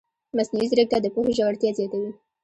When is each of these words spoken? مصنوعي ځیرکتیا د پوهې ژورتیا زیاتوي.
مصنوعي 0.37 0.67
ځیرکتیا 0.71 0.99
د 1.01 1.07
پوهې 1.13 1.33
ژورتیا 1.37 1.71
زیاتوي. 1.79 2.11